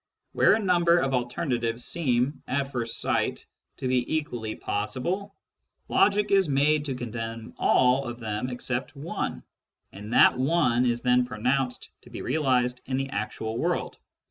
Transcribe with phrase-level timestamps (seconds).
[0.31, 3.45] Where a number of alternatives seem, at first sight,
[3.77, 5.35] to be equally possible,
[5.89, 9.43] logic is made to condemn all of them except one,
[9.93, 13.99] and that one is then pronounced to be realised in the actual world.